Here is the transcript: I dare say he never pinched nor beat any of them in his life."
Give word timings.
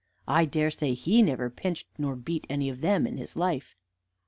I 0.27 0.45
dare 0.45 0.71
say 0.71 0.95
he 0.95 1.21
never 1.21 1.51
pinched 1.51 1.85
nor 1.99 2.15
beat 2.15 2.47
any 2.49 2.69
of 2.69 2.81
them 2.81 3.05
in 3.05 3.17
his 3.17 3.35
life." 3.35 3.75